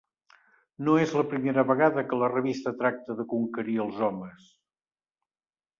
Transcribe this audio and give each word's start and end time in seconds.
No 0.87 0.95
és 1.01 1.13
la 1.17 1.25
primera 1.33 1.65
vegada 1.73 2.05
que 2.09 2.19
la 2.23 2.31
revista 2.33 2.75
tracta 2.81 3.19
de 3.21 3.27
conquerir 3.35 3.79
els 3.87 4.05
homes. 4.11 4.51